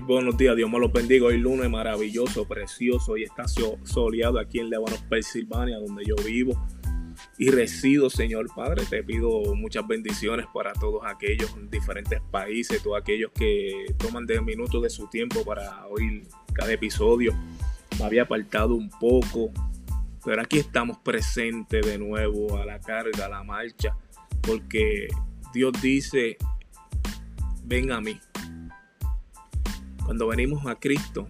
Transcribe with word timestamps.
buenos 0.00 0.36
días, 0.36 0.54
Dios 0.56 0.70
me 0.70 0.78
los 0.78 0.92
bendiga. 0.92 1.26
Hoy 1.26 1.38
lunes 1.38 1.68
maravilloso, 1.70 2.46
precioso 2.46 3.16
y 3.16 3.24
está 3.24 3.44
soleado 3.48 4.38
aquí 4.38 4.60
en 4.60 4.70
Lebanon, 4.70 4.98
Pensilvania, 5.08 5.78
donde 5.78 6.04
yo 6.04 6.14
vivo 6.24 6.60
y 7.38 7.50
resido, 7.50 8.10
Señor 8.10 8.46
Padre. 8.54 8.84
Te 8.88 9.02
pido 9.02 9.54
muchas 9.54 9.86
bendiciones 9.86 10.46
para 10.52 10.72
todos 10.72 11.02
aquellos 11.06 11.54
en 11.56 11.70
diferentes 11.70 12.20
países, 12.30 12.82
todos 12.82 13.00
aquellos 13.00 13.30
que 13.32 13.94
toman 13.98 14.26
de 14.26 14.40
minutos 14.40 14.82
de 14.82 14.90
su 14.90 15.08
tiempo 15.08 15.44
para 15.44 15.86
oír 15.86 16.26
cada 16.52 16.72
episodio. 16.72 17.34
Me 17.98 18.04
había 18.04 18.22
apartado 18.22 18.74
un 18.74 18.90
poco, 18.90 19.50
pero 20.24 20.42
aquí 20.42 20.58
estamos 20.58 20.98
presentes 20.98 21.84
de 21.86 21.98
nuevo 21.98 22.58
a 22.58 22.64
la 22.64 22.78
carga, 22.80 23.26
a 23.26 23.28
la 23.28 23.42
marcha, 23.42 23.96
porque 24.42 25.08
Dios 25.52 25.72
dice, 25.80 26.36
ven 27.64 27.90
a 27.90 28.00
mí 28.00 28.20
cuando 30.08 30.28
venimos 30.28 30.64
a 30.64 30.74
Cristo, 30.74 31.28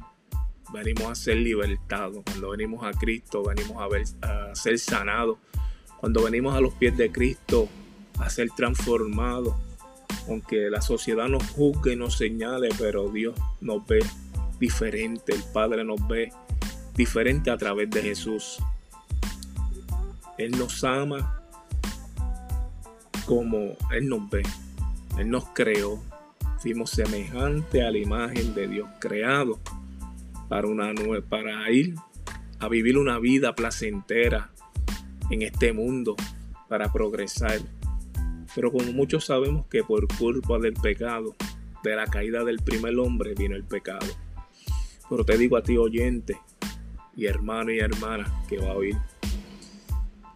venimos 0.73 1.11
a 1.11 1.15
ser 1.17 1.39
libertados. 1.39 2.23
Cuando 2.25 2.51
venimos 2.51 2.87
a 2.87 2.93
Cristo, 2.93 3.43
venimos 3.43 3.77
a, 4.23 4.55
ser 4.55 4.79
sanados. 4.79 5.39
Cuando 5.99 6.23
venimos 6.23 6.55
a 6.55 6.61
los 6.61 6.75
pies 6.75 6.97
de 6.97 7.11
Cristo, 7.11 7.69
a 8.21 8.31
ser 8.31 8.51
transformados. 8.51 9.57
Aunque 10.29 10.71
la 10.71 10.81
sociedad 10.81 11.27
nos 11.27 11.43
juzgue 11.51 11.95
y 11.95 11.97
nos 11.97 12.17
señale, 12.19 12.69
pero 12.79 13.09
Dios 13.09 13.35
nos 13.61 13.85
ve 13.85 13.99
diferente. 14.61 15.35
El 15.35 15.43
Padre 15.53 15.83
nos 15.83 16.07
ve 16.07 16.33
diferente 16.95 17.51
a 17.51 17.57
través 17.57 17.91
de 17.91 18.01
Jesús. 18.01 18.59
Él 20.39 20.57
nos 20.57 20.85
ama 20.85 21.43
como 23.27 23.77
Él 23.91 24.09
nos 24.09 24.31
ve. 24.31 24.45
Él 25.19 25.31
nos 25.31 25.47
creó 25.47 26.01
fuimos 26.59 26.91
semejante 26.91 27.83
a 27.83 27.91
la 27.91 27.99
imagen 27.99 28.55
de 28.55 28.69
Dios 28.69 28.89
creado 28.99 29.59
para, 30.49 30.67
una, 30.67 30.93
para 31.29 31.71
ir 31.71 31.95
a 32.59 32.69
vivir 32.69 32.99
una 32.99 33.19
vida 33.19 33.55
placentera 33.55 34.51
en 35.31 35.43
este 35.43 35.73
mundo, 35.73 36.17
para 36.69 36.93
progresar. 36.93 37.61
Pero 38.55 38.73
como 38.73 38.93
muchos 38.93 39.27
sabemos 39.27 39.67
que 39.67 39.85
por 39.85 40.09
culpa 40.17 40.59
del 40.59 40.75
pecado, 40.75 41.37
de 41.85 41.95
la 41.95 42.07
caída 42.07 42.45
del 42.45 42.59
primer 42.59 42.99
hombre, 42.99 43.35
vino 43.35 43.55
el 43.55 43.65
pecado. 43.65 44.07
Pero 45.09 45.25
te 45.25 45.39
digo 45.39 45.57
a 45.57 45.63
ti 45.63 45.77
oyente 45.77 46.39
y 47.15 47.27
hermano 47.27 47.71
y 47.71 47.79
hermana 47.79 48.43
que 48.49 48.59
va 48.59 48.71
a 48.71 48.75
oír, 48.75 48.97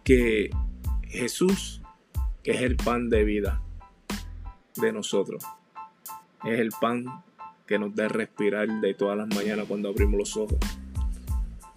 que 0.03 0.49
Jesús, 1.03 1.81
que 2.43 2.51
es 2.51 2.61
el 2.61 2.77
pan 2.77 3.09
de 3.09 3.23
vida 3.23 3.61
de 4.75 4.91
nosotros, 4.91 5.43
es 6.45 6.59
el 6.59 6.69
pan 6.79 7.05
que 7.65 7.79
nos 7.79 7.95
da 7.95 8.07
respirar 8.07 8.67
de 8.81 8.93
todas 8.93 9.17
las 9.17 9.27
mañanas 9.27 9.65
cuando 9.67 9.89
abrimos 9.89 10.19
los 10.19 10.37
ojos. 10.37 10.57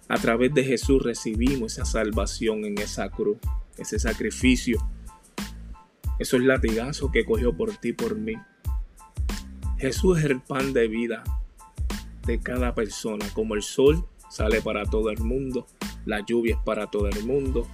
A 0.09 0.17
través 0.17 0.53
de 0.53 0.63
Jesús 0.63 1.01
recibimos 1.01 1.73
esa 1.73 1.85
salvación 1.85 2.65
en 2.65 2.77
esa 2.77 3.09
cruz, 3.09 3.37
ese 3.77 3.99
sacrificio, 3.99 4.79
esos 6.19 6.41
latigazos 6.41 7.11
que 7.11 7.25
cogió 7.25 7.55
por 7.55 7.75
ti, 7.77 7.93
por 7.93 8.15
mí. 8.15 8.33
Jesús 9.77 10.19
es 10.19 10.25
el 10.25 10.41
pan 10.41 10.73
de 10.73 10.87
vida 10.87 11.23
de 12.25 12.39
cada 12.39 12.73
persona, 12.73 13.25
como 13.33 13.55
el 13.55 13.61
sol 13.61 14.05
sale 14.29 14.61
para 14.61 14.85
todo 14.85 15.09
el 15.09 15.19
mundo, 15.19 15.67
la 16.05 16.25
lluvia 16.25 16.55
es 16.55 16.61
para 16.63 16.87
todo 16.87 17.07
el 17.07 17.25
mundo, 17.25 17.67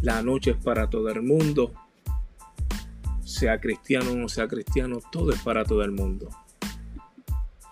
la 0.00 0.22
noche 0.22 0.52
es 0.52 0.56
para 0.56 0.88
todo 0.88 1.08
el 1.10 1.22
mundo, 1.22 1.72
sea 3.24 3.60
cristiano 3.60 4.12
o 4.12 4.16
no 4.16 4.28
sea 4.28 4.46
cristiano, 4.48 5.00
todo 5.10 5.32
es 5.32 5.40
para 5.40 5.64
todo 5.64 5.82
el 5.82 5.92
mundo. 5.92 6.28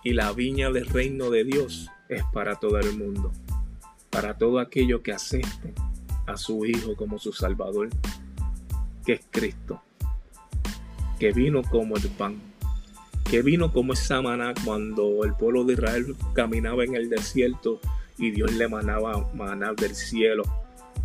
Y 0.03 0.13
la 0.13 0.31
viña 0.33 0.71
del 0.71 0.87
reino 0.87 1.29
de 1.29 1.43
Dios 1.43 1.89
es 2.09 2.23
para 2.33 2.55
todo 2.55 2.79
el 2.79 2.97
mundo, 2.97 3.31
para 4.09 4.37
todo 4.37 4.59
aquello 4.59 5.01
que 5.01 5.13
acepte 5.13 5.73
a 6.25 6.37
su 6.37 6.65
Hijo 6.65 6.95
como 6.95 7.19
su 7.19 7.31
Salvador, 7.31 7.89
que 9.05 9.13
es 9.13 9.21
Cristo, 9.29 9.81
que 11.19 11.31
vino 11.31 11.61
como 11.63 11.95
el 11.95 12.07
pan, 12.09 12.41
que 13.29 13.41
vino 13.41 13.71
como 13.71 13.93
esa 13.93 14.21
maná 14.21 14.53
cuando 14.65 15.23
el 15.23 15.33
pueblo 15.35 15.63
de 15.63 15.73
Israel 15.73 16.15
caminaba 16.33 16.83
en 16.83 16.95
el 16.95 17.09
desierto 17.09 17.79
y 18.17 18.31
Dios 18.31 18.53
le 18.53 18.67
manaba 18.67 19.31
maná 19.33 19.73
del 19.73 19.95
cielo, 19.95 20.43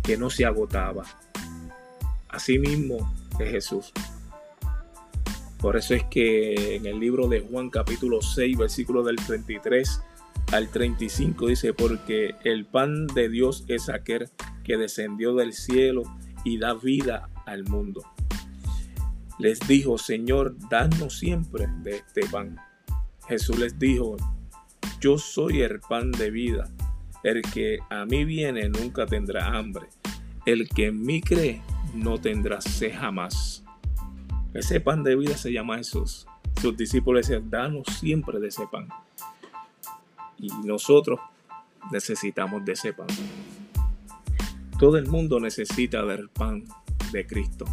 que 0.03 0.17
no 0.17 0.29
se 0.29 0.45
agotaba. 0.45 1.03
Asimismo 2.27 3.11
es 3.39 3.51
Jesús. 3.51 3.93
Por 5.59 5.75
eso 5.75 5.93
es 5.93 6.03
que 6.05 6.75
en 6.75 6.85
el 6.85 6.99
libro 6.99 7.27
de 7.27 7.41
Juan 7.41 7.69
capítulo 7.69 8.21
6, 8.21 8.57
versículo 8.57 9.03
del 9.03 9.17
33 9.17 10.01
al 10.53 10.69
35 10.69 11.47
dice, 11.47 11.73
porque 11.73 12.35
el 12.43 12.65
pan 12.65 13.07
de 13.07 13.29
Dios 13.29 13.65
es 13.67 13.89
aquel 13.89 14.29
que 14.63 14.77
descendió 14.77 15.35
del 15.35 15.53
cielo 15.53 16.03
y 16.45 16.57
da 16.57 16.73
vida 16.73 17.29
al 17.45 17.65
mundo. 17.65 18.01
Les 19.37 19.59
dijo, 19.67 19.97
Señor, 19.97 20.55
danos 20.69 21.19
siempre 21.19 21.67
de 21.83 21.97
este 21.97 22.25
pan. 22.27 22.57
Jesús 23.27 23.59
les 23.59 23.77
dijo, 23.77 24.17
yo 25.01 25.17
soy 25.17 25.61
el 25.61 25.79
pan 25.81 26.11
de 26.11 26.31
vida. 26.31 26.69
El 27.23 27.41
que 27.41 27.79
a 27.89 28.05
mí 28.05 28.23
viene 28.25 28.69
nunca 28.69 29.05
tendrá 29.05 29.57
hambre. 29.57 29.87
El 30.45 30.69
que 30.69 30.87
en 30.87 31.01
mí 31.01 31.21
cree 31.21 31.61
no 31.93 32.17
tendrá 32.17 32.61
sed 32.61 32.93
jamás. 32.97 33.58
Ese 34.53 34.79
pan 34.79 35.03
de 35.03 35.15
vida 35.15 35.37
se 35.37 35.51
llama 35.51 35.77
Jesús. 35.77 36.25
Sus 36.59 36.75
discípulos 36.75 37.27
decían, 37.27 37.49
danos 37.49 37.85
siempre 37.99 38.39
de 38.39 38.47
ese 38.47 38.65
pan. 38.67 38.87
Y 40.37 40.49
nosotros 40.65 41.19
necesitamos 41.91 42.65
de 42.65 42.73
ese 42.73 42.93
pan. 42.93 43.07
Todo 44.79 44.97
el 44.97 45.07
mundo 45.07 45.39
necesita 45.39 46.03
del 46.03 46.29
pan 46.29 46.63
de 47.11 47.27
Cristo. 47.27 47.65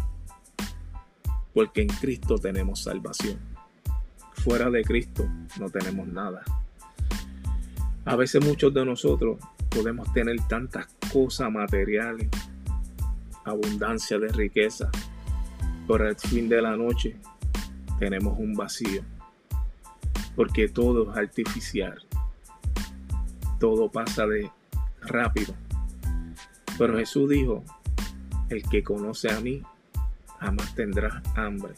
Porque 1.53 1.81
en 1.81 1.87
Cristo 1.87 2.37
tenemos 2.37 2.83
salvación. 2.83 3.39
Fuera 4.33 4.69
de 4.69 4.83
Cristo 4.83 5.27
no 5.59 5.69
tenemos 5.69 6.07
nada. 6.07 6.43
A 8.05 8.15
veces 8.15 8.45
muchos 8.45 8.73
de 8.73 8.85
nosotros 8.85 9.39
podemos 9.69 10.13
tener 10.13 10.39
tantas 10.47 10.87
cosas 11.11 11.51
materiales, 11.51 12.29
abundancia 13.43 14.19
de 14.19 14.27
riqueza, 14.29 14.89
por 15.87 16.01
el 16.01 16.15
fin 16.17 16.49
de 16.49 16.61
la 16.61 16.75
noche 16.75 17.15
tenemos 17.97 18.37
un 18.37 18.53
vacío. 18.53 19.01
Porque 20.35 20.67
todo 20.67 21.11
es 21.11 21.17
artificial. 21.17 22.05
Todo 23.59 23.89
pasa 23.89 24.27
de 24.27 24.51
rápido. 25.01 25.55
Pero 26.77 26.97
Jesús 26.97 27.29
dijo, 27.29 27.63
el 28.49 28.61
que 28.63 28.83
conoce 28.83 29.31
a 29.31 29.39
mí 29.39 29.63
jamás 30.39 30.75
tendrá 30.75 31.23
hambre. 31.35 31.73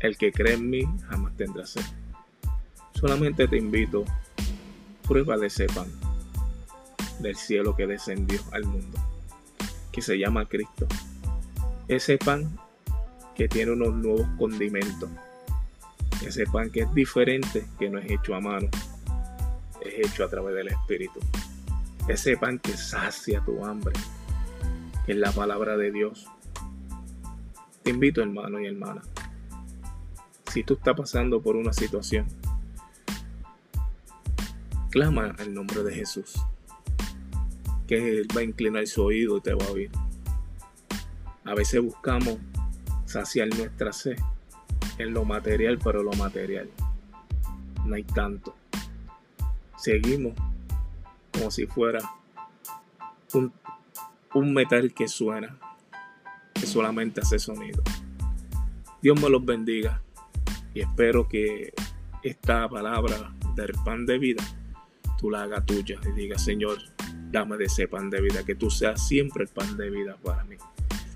El 0.00 0.18
que 0.18 0.30
cree 0.32 0.54
en 0.54 0.68
mí 0.68 0.86
jamás 1.08 1.34
tendrá 1.36 1.64
sed. 1.64 1.84
Solamente 2.92 3.48
te 3.48 3.56
invito, 3.56 4.04
prueba 5.06 5.38
de 5.38 5.46
ese 5.46 5.66
pan 5.66 5.90
del 7.20 7.36
cielo 7.36 7.74
que 7.74 7.86
descendió 7.86 8.40
al 8.52 8.64
mundo, 8.64 8.98
que 9.90 10.02
se 10.02 10.18
llama 10.18 10.46
Cristo. 10.46 10.86
Ese 11.88 12.18
pan 12.18 12.58
que 13.34 13.48
tiene 13.48 13.72
unos 13.72 13.94
nuevos 13.94 14.26
condimentos. 14.38 15.10
Que 16.20 16.30
sepan 16.30 16.70
que 16.70 16.80
es 16.80 16.94
diferente, 16.94 17.66
que 17.78 17.90
no 17.90 17.98
es 17.98 18.10
hecho 18.10 18.34
a 18.34 18.40
mano, 18.40 18.68
es 19.80 20.06
hecho 20.06 20.24
a 20.24 20.28
través 20.28 20.54
del 20.54 20.68
Espíritu. 20.68 21.20
Que 22.06 22.16
sepan 22.16 22.58
que 22.58 22.76
sacia 22.76 23.42
tu 23.44 23.64
hambre, 23.64 23.94
que 25.06 25.12
es 25.12 25.18
la 25.18 25.32
palabra 25.32 25.76
de 25.76 25.90
Dios. 25.90 26.26
Te 27.82 27.90
invito, 27.90 28.22
hermano 28.22 28.60
y 28.60 28.66
hermana, 28.66 29.02
si 30.50 30.62
tú 30.62 30.74
estás 30.74 30.96
pasando 30.96 31.42
por 31.42 31.56
una 31.56 31.72
situación, 31.72 32.26
clama 34.90 35.34
el 35.40 35.52
nombre 35.52 35.82
de 35.82 35.92
Jesús, 35.92 36.34
que 37.86 38.20
Él 38.20 38.28
va 38.34 38.40
a 38.40 38.44
inclinar 38.44 38.86
su 38.86 39.02
oído 39.02 39.36
y 39.36 39.40
te 39.40 39.52
va 39.52 39.66
a 39.66 39.70
oír. 39.70 39.90
A 41.44 41.54
veces 41.54 41.82
buscamos 41.82 42.38
saciar 43.14 43.48
nuestra 43.56 43.92
sed 43.92 44.18
en 44.98 45.14
lo 45.14 45.24
material, 45.24 45.78
pero 45.78 46.02
lo 46.02 46.12
material 46.14 46.68
no 47.84 47.94
hay 47.94 48.02
tanto. 48.02 48.56
Seguimos 49.76 50.32
como 51.32 51.52
si 51.52 51.66
fuera 51.66 52.00
un, 53.34 54.52
metal 54.52 54.92
que 54.92 55.06
suena, 55.06 55.56
que 56.54 56.66
solamente 56.66 57.20
hace 57.20 57.38
sonido. 57.38 57.84
Dios 59.00 59.20
me 59.20 59.30
los 59.30 59.44
bendiga 59.44 60.02
y 60.74 60.80
espero 60.80 61.28
que 61.28 61.72
esta 62.24 62.68
palabra 62.68 63.32
del 63.54 63.74
pan 63.84 64.06
de 64.06 64.18
vida 64.18 64.42
tú 65.18 65.30
la 65.30 65.44
hagas 65.44 65.64
tuya 65.66 66.00
y 66.04 66.10
diga 66.20 66.36
Señor, 66.36 66.78
dame 67.30 67.58
de 67.58 67.66
ese 67.66 67.86
pan 67.86 68.10
de 68.10 68.20
vida, 68.20 68.44
que 68.44 68.56
tú 68.56 68.70
seas 68.70 69.06
siempre 69.06 69.44
el 69.44 69.50
pan 69.50 69.76
de 69.76 69.88
vida 69.90 70.16
para 70.20 70.42
mí. 70.42 70.56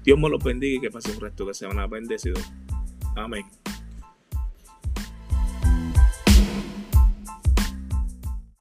Dios 0.08 0.18
me 0.18 0.30
los 0.30 0.42
bendiga 0.42 0.78
y 0.78 0.80
que 0.80 0.90
pase 0.90 1.12
un 1.12 1.20
resto 1.20 1.44
de 1.44 1.52
semana 1.52 1.86
bendecido. 1.86 2.40
Amén. 3.14 3.44